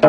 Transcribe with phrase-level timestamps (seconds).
[0.00, 0.06] 各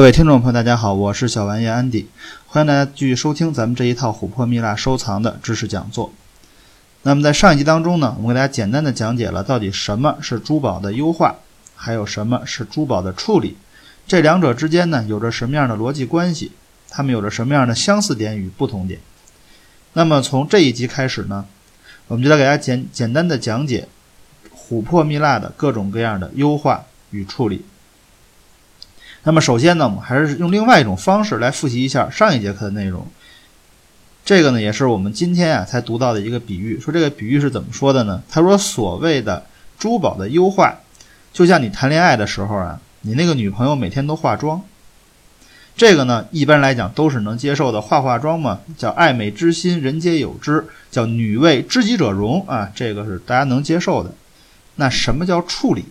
[0.00, 2.08] 位听众朋友，大家好，我是小玩意安迪，
[2.46, 6.12] 欢迎大家继续收听咱们这一套琥珀蜜蜡收藏的知识讲座。
[7.02, 11.34] 那么在上一集当中呢，我们给大家简单的讲解了到底什么是珠宝的优化，
[11.74, 13.56] 还有什么是珠宝的处理，
[14.06, 16.52] 这两者之间呢有着什么样的逻辑关系，
[16.90, 19.00] 它们有着什么样的相似点与不同点。
[19.94, 21.46] 那么从这一集开始呢，
[22.08, 23.88] 我们就来给大家简简单的讲解
[24.54, 27.64] 琥珀蜜蜡的各种各样的优化与处理。
[29.22, 33.06] 那么首先呢，我们还是用另外一种方式来复习一下上一节课的内容。
[34.24, 36.78] 这个呢，也是我们今天啊才读到的一个比喻。
[36.78, 38.22] 说这个比喻是怎么说的呢？
[38.28, 39.46] 他说，所谓的
[39.78, 40.74] 珠宝的优化，
[41.32, 44.62] 就像你谈恋爱的时候啊，你那个女朋友每天都化妆。
[45.76, 47.80] 这个呢，一般来讲都是能接受的。
[47.80, 54.10] 化化妆嘛，叫爱美之心，人皆有之，叫女为知己者容啊，这个是大家能接受的。
[54.76, 55.84] 那什么叫处理？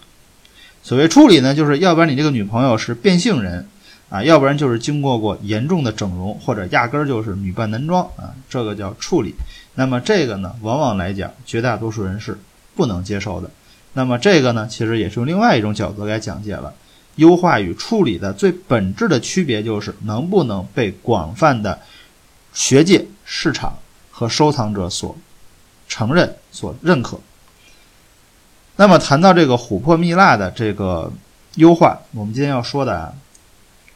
[0.82, 3.68] 所谓处理呢，就是要不然你这个女朋友是变性人，
[4.10, 9.36] 啊，要不然就是经过过严重的整容，或者压根儿就是女扮男装啊，这个叫处理。
[9.76, 12.40] 那么这个呢，往往来讲，绝大多数人是
[12.74, 13.52] 不能接受的。
[13.94, 16.74] 那么这个呢，其实也是用另外一种角度来讲解了，
[17.16, 21.80] 优化与处理的最本质的区别就是能不能被广泛的
[22.54, 23.78] 学界、市场
[24.10, 25.16] 和收藏者所
[25.88, 27.20] 承认、所认可。
[28.76, 31.12] 那么谈到这个琥珀蜜蜡的这个
[31.56, 33.14] 优化，我们今天要说的啊，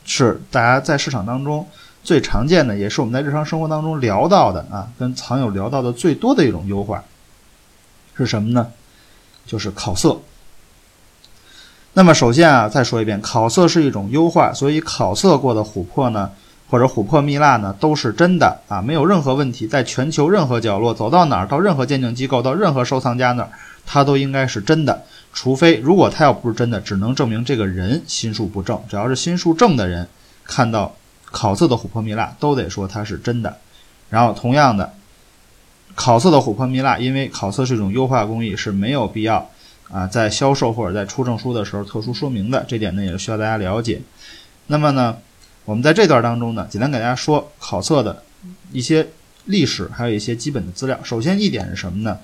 [0.05, 1.67] 是大家在市场当中
[2.03, 7.03] 最常见的，也是我们在日常生活当中聊到的啊，跟藏友聊到的最多的一种优化
[8.15, 8.71] 是什么呢？
[9.47, 10.19] 就是烤色。
[11.97, 16.29] 那么首先啊，再说一遍，烤色是一种优化，所以烤色过的琥珀呢，
[16.69, 23.49] 或者琥珀蜜蜡呢，都是真的啊，没有任何问题，在全球任何角落走到哪儿，到任何鉴定机构，到任何收藏家那儿。
[23.83, 28.79] 它都应该是真的，除非如果它要不是真的，只能证明这个人心术不正。
[28.87, 30.07] 只要是心术正的人，
[30.43, 30.93] 看到
[31.31, 33.57] 烤色的琥珀蜜蜡，都得说它是真的。
[34.11, 34.93] 然后同样的，
[35.95, 39.49] 烤色的琥珀蜜蜡，因为烤色是一种优化工艺，是没有必要
[39.91, 42.65] 啊在销售或者在出证书的时候特殊说明的。
[42.67, 44.01] 这点呢，也是需要大家了解。
[44.67, 45.17] 那么呢，
[45.65, 48.23] 我们在这段当中呢，简单给大家说烤色的
[48.71, 49.07] 一些
[49.45, 50.99] 历史，还有一些基本的资料。
[51.03, 52.17] 首先一点是什么呢？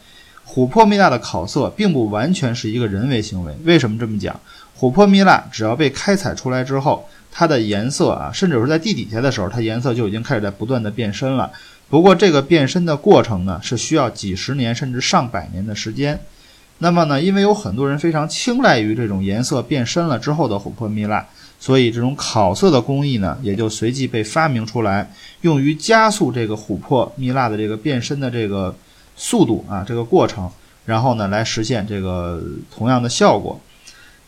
[0.45, 3.55] 琥珀蜜蜡的烤色并不完全是一个人为行为。
[3.63, 4.37] 为什么这么讲？
[4.77, 11.49] 琥珀蜜蜡只要被开采出来之后，它的颜色啊，甚至是在地底下的时候，它颜色就已经开始在不断的变深了。
[11.89, 16.19] 不过这个变深的过程呢，是需要几十年甚至上百年的时间。
[16.79, 21.25] 那么呢，因为有很多人非常青睐于这种颜色变深了之后的琥珀蜜蜡，
[21.59, 28.75] 所以这种烤色的工艺呢，也就随即被发明出来，用于加速这个琥珀蜜蜡的这个变深的这个。
[29.15, 30.49] 速度啊，这个过程，
[30.85, 32.41] 然后呢，来实现这个
[32.75, 33.61] 同样的效果。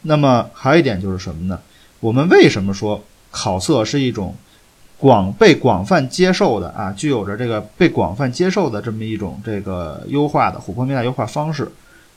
[0.03, 1.59] 那么还有一点就是什么呢？
[1.99, 4.35] 我们为什么说烤色是一种
[4.99, 11.67] 广被广泛接受的啊，具有着这个被广泛接受的这么一种这个优化的琥珀蜜蜡优化方式？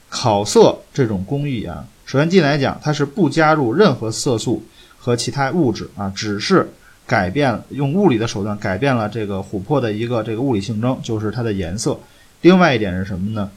[0.09, 4.65] 烤色这种工艺啊，首先进来讲，它是不加入任何色素
[4.99, 6.69] 和其他物质啊，只是
[7.07, 11.99] 改变用物理的手段改变了这个琥珀的一个这个物理性征，就是它的颜色。
[12.41, 13.51] 另外一点是什么呢？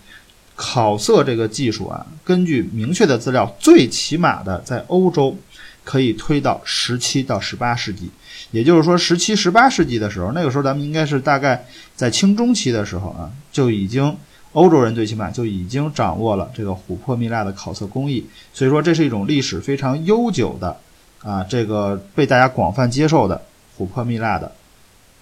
[0.56, 5.35] 烤色这个技术啊，根据明确的资料，最起码的在欧洲
[5.83, 8.09] 可以推到十七到十八世纪。
[8.51, 14.16] 也就是说，十七、十八世纪的时候，那个时候咱们应该是大概在清中期的时候啊，就已经
[14.53, 18.25] 欧洲人最起码就已经掌握了这个琥珀蜜蜡的烤色工艺。
[18.53, 20.75] 所以说，这是一种历史非常悠久的
[21.23, 23.41] 啊，这个被大家广泛接受的
[23.78, 24.51] 琥珀蜜蜡的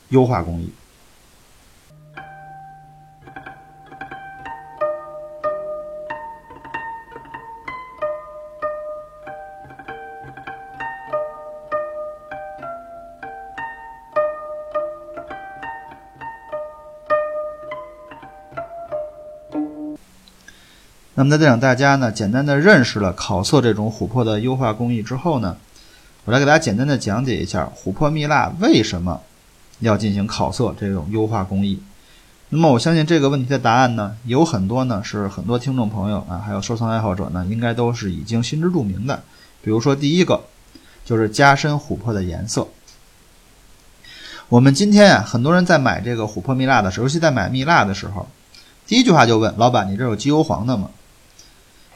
[0.09, 0.69] 优化工艺。
[21.19, 25.57] 那么在这让大家呢简单的认识了烤色这种琥珀的优化工艺之后呢，
[26.23, 29.19] 我来给大家简单的讲解一下琥珀蜜蜡为什么
[29.79, 31.83] 要进行烤色这种优化工艺。
[32.47, 39.21] 那么我相信这个问题的答案呢，有很多呢是很多听众朋友啊，还有收藏爱好者呢，应该都是已经心知肚明的。
[39.61, 40.41] 比如说第一个
[41.03, 42.65] 就是加深琥珀的颜色。
[44.47, 48.25] 我们今天啊，很多人在买这个琥珀蜜蜡的时候，尤其在买蜜蜡的时候，
[48.87, 50.89] 第一句话就问老板：“你这有机油黄的吗？”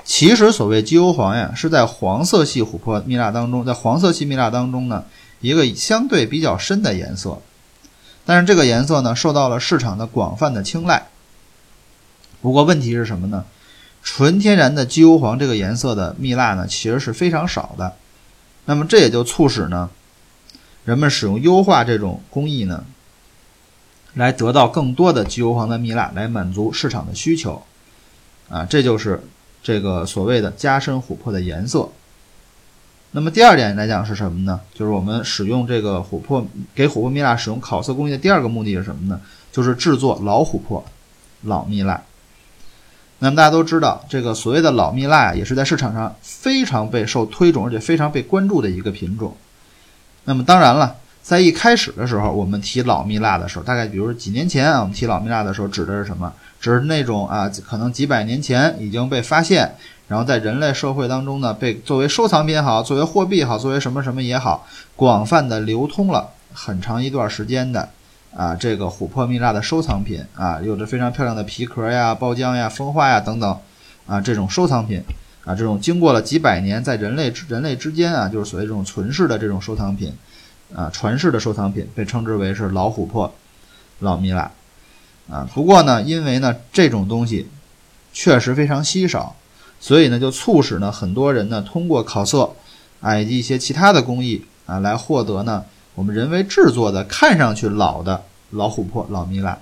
[0.06, 5.06] 其实所谓机油黄呀，是在黄色系琥珀蜜蜡当中，在黄色系蜜蜡当中呢，
[5.40, 7.42] 一个相对比较深的颜色，
[8.26, 11.08] 但是这个颜色呢受到了市场的广泛的青睐。
[12.42, 13.46] 不过问题是什么呢？
[14.04, 17.94] 纯天然的机油黄这个颜色的蜜蜡呢，其实是非常少的。
[18.66, 19.90] 那么这也就促使呢，
[20.84, 22.84] 人们使用优化这种工艺呢，
[24.14, 27.64] 来得到更多的机油黄的蜜蜡，来满足市场的需求。
[28.50, 29.24] 啊，这就是
[29.64, 31.90] 这个所谓的加深琥珀的颜色。
[33.16, 34.60] 那么第二点来讲是什么呢？
[34.74, 36.46] 就是我们使用这个琥珀
[36.76, 39.22] 给琥珀蜜蜡使用烤色工艺的第二个目的是什么呢？
[39.52, 40.84] 就是制作老琥珀、
[41.44, 42.02] 老蜜蜡。
[43.20, 49.38] 那么大家都知道，这个所谓的老蜜蜡呀，也是在市场上非常被受推崇，而且非常被关注的一个品种。
[50.26, 56.32] 那么当然了，在一开始的时候，我们提老蜜蜡的时候，大概比如说几年前啊，我们提老蜜蜡的时候，指的是什么？
[56.60, 59.74] 指那种啊，可能几百年前已经被发现，
[60.10, 64.68] 然后在人类社会当中呢，被作为收藏品好，作为货币好，作为什么什么也好，
[64.98, 67.88] 广泛的流通了很长一段时间的。
[68.36, 73.58] 啊，这个琥珀蜜蜡的收藏品啊，有着非常漂亮的皮壳呀、包浆呀、风化呀等等，
[74.08, 75.00] 啊，这种收藏品
[75.46, 80.12] 啊，这种经过了几百年在人类人类之间啊，就是所谓这种存世的这种收藏品，
[80.76, 83.34] 啊，传世的收藏品，被称之为是老琥珀、
[84.00, 84.52] 老蜜蜡，
[85.30, 87.48] 啊，不过呢，因为呢这种东西
[88.12, 89.36] 确实非常稀少，
[89.80, 92.54] 所以呢就促使呢很多人呢通过烤色
[93.02, 95.64] 啊以及一些其他的工艺啊来获得呢。
[95.96, 99.56] 我们人为制作的看上去老的老琥珀、老蜜蜡，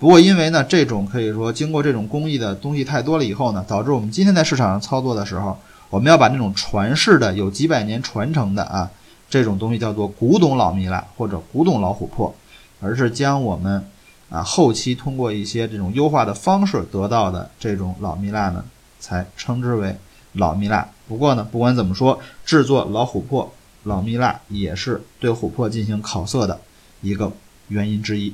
[0.00, 5.56] 不过因为呢，这种可以说经过这种工艺的东西太多了以后呢，导致我们今天在市场上操作的时候，
[5.88, 8.90] 我们要把那种传世的有几百年传承的啊
[9.34, 12.32] 这种东西叫做古董老蜜蜡或者古董老琥珀，
[12.80, 13.84] 而是将我们
[14.30, 18.64] 啊后期通过一些这种优化的方式得到的这种老蜜蜡呢，
[19.00, 19.96] 才称之为
[20.34, 20.88] 老蜜蜡。
[21.08, 23.52] 不过呢，不管怎么说，制作老琥珀。
[23.82, 26.60] 老蜜蜡也是对琥珀进行烤色的
[27.02, 27.32] 一个
[27.66, 28.32] 原因之一。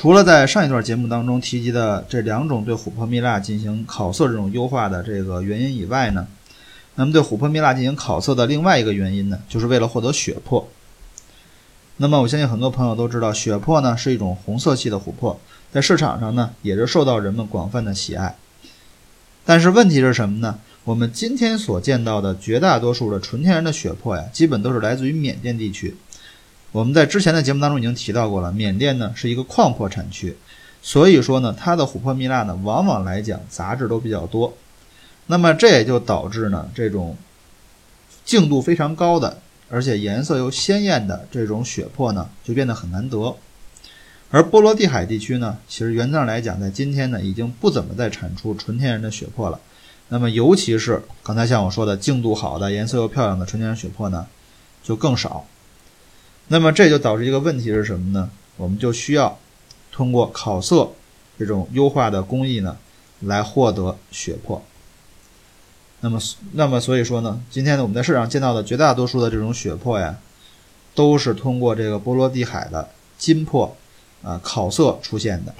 [0.00, 6.26] 除了在上一段节目当中提及的这两种对琥珀蜜蜡进行烤色这种优化的这个原因以外呢，
[6.94, 10.66] 那么对琥珀蜜蜡进行烤色的另外一个原因呢，就是为了获得血珀。
[11.98, 15.38] 那么我相信很多朋友都知道，血珀呢是一种红色系的琥珀，
[15.70, 18.34] 在市场上呢也是受到人们广泛的喜爱。
[19.44, 20.58] 但是问题是什么呢？
[20.84, 25.94] 我们今天所见到的绝大多数的纯天然的血珀呀，基本都是来自于缅甸地区。
[26.72, 30.36] 我们在之前的节目当中已经提到过了，缅甸呢是一个矿珀产区，
[30.80, 34.54] 所以说呢，它的琥珀蜜蜡呢，往往来讲杂质都比较多。
[35.26, 37.16] 那么这也就导致呢，这种
[38.24, 39.38] 净度非常高的，
[39.68, 43.36] 而且颜色又鲜艳的这种血珀呢，就变得很难得。
[44.30, 49.58] 而波罗的海地区呢，其实原则上来讲，在今天呢，已经不怎么再产出纯天然的血珀了。
[50.08, 54.26] 那么尤其是刚才像我说的净度好的、颜色又漂亮的纯天然血珀呢，
[54.84, 55.44] 就更少。
[56.52, 58.28] 那么这就导致一个问题是什么呢？
[58.56, 59.38] 我们就需要
[59.92, 60.90] 通过烤色
[61.38, 62.76] 这种优化的工艺呢，
[63.20, 64.60] 来获得血珀。
[66.00, 66.18] 那么，
[66.54, 70.18] 那么所以说呢，今天呢我们在市场见到的绝大多数的这种血珀呀，
[70.92, 73.76] 都是通过这个波罗的海的金珀
[74.24, 75.54] 啊烤色出现的。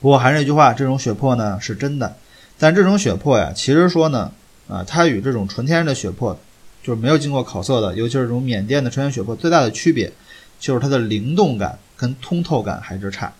[0.00, 2.16] 不过还是那句话，这种血珀呢是真的，
[2.58, 4.32] 但这种血珀呀，其实说呢
[4.66, 6.38] 啊，它与这种纯天然的血珀。
[6.84, 10.12] 就是没有经过烤色的，尤其是这种缅甸的纯天然血珀，最大的区别
[10.60, 13.32] 就是它的灵动感跟通透感还是差。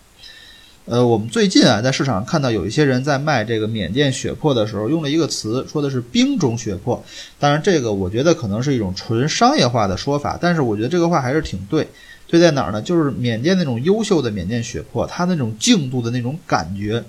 [0.85, 7.03] 呃，我们最近啊，在市场上看到有一些人在卖这个缅甸血珀的时候，用了一个词，说的是冰种血珀。
[7.39, 11.87] 当然，这个我觉得可能是一种纯商业化的说法，但是我觉得这个话还是挺对。
[12.27, 12.81] 对在哪儿呢？
[12.81, 17.03] 就是缅甸那种优秀的缅甸血珀，它那种净度的那种感觉，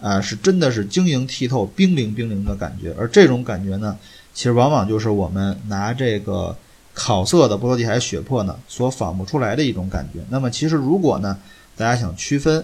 [0.00, 2.94] 啊，是真的是晶莹剔透、冰灵冰灵的感觉。
[2.98, 3.96] 而这种感觉呢？
[4.36, 6.54] 其实往往就是我们拿这个
[6.92, 10.20] 烤色的波罗的海血珀呢所仿不出来的一种感觉。
[10.28, 11.38] 那么其实如果呢
[11.74, 12.62] 大家想区分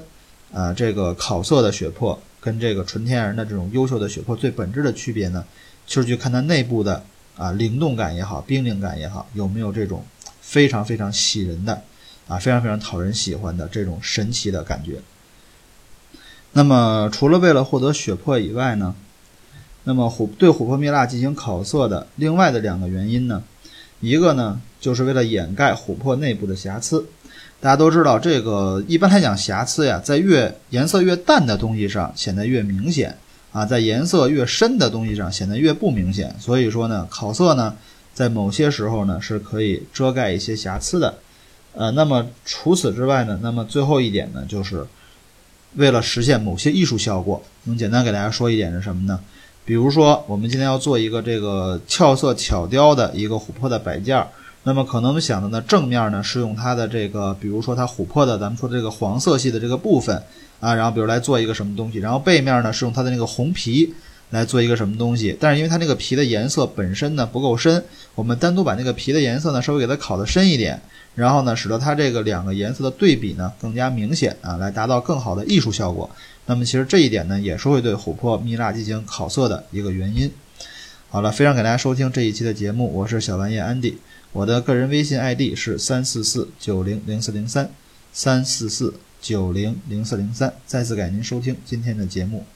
[0.53, 5.43] 啊这个烤色的血珀跟这个纯天然的这种优秀的血珀最本质的区别呢，
[5.87, 7.03] 就是去看它内部的
[7.39, 10.05] 啊灵动感也好，冰灵感也好，有没有这种
[10.43, 11.83] 非常非常喜人的
[12.29, 15.01] 啊非常非常讨人喜欢的这种神奇的感觉。
[16.53, 18.95] 那么除了为了获得血珀以外呢？
[19.85, 23.43] 那么琥对琥珀蜜蜡进行烤色的另外的两个原因呢，
[24.01, 27.05] 一个呢就是为了掩盖琥珀内部的瑕疵。
[27.61, 33.17] 大家都知道，这个一般来讲瑕疵呀，在越颜色越淡的东西上显得越明显
[33.53, 36.35] 啊，在颜色越深的东西上显得越不明显。
[36.41, 37.77] 所以说呢，烤色呢，
[38.13, 41.15] 在某些时候呢是可以遮盖一些瑕疵的。
[41.75, 44.85] 呃，那么除此之外呢，那么最后一点呢，就是
[45.77, 49.21] 为了实现某些艺术效果，能简单给大家说一点是什么呢？
[49.65, 54.27] 比如说，我们今天要做一个这个俏色巧雕的一个琥珀的摆件儿，
[54.65, 60.21] 那么可能想的呢，正面呢是用它的这个，比如说它琥珀的，咱们说这个黄色系的这个部分
[60.61, 63.95] 啊，然后比如来做一个什么东西，然后背面呢是用它的那个红皮
[64.33, 67.83] 来做一个什么东西，但是因为它那个皮的颜色本身呢不够深，
[68.17, 70.83] 我们单独把那个皮的颜色呢稍微给它烤得深一点。
[71.15, 76.11] 然后呢，使得它这个两个颜色的对比呢更加明显啊，来达到更好的艺术效果。
[76.47, 80.31] 那么其实这一点呢，也是会对琥珀蜜蜡进行烤色的一个原因。
[81.11, 83.99] 好了，非常感谢大家收听这一期的节目，我是小玩意安迪，
[84.33, 87.71] 我的个人微信 ID 是三四四九零零四零三
[88.11, 90.55] 三四四九零零四零三。
[90.65, 92.47] 再次感谢您收听今天的节目。